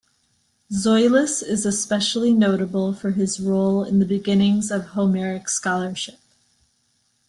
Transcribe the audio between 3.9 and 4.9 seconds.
the beginnings of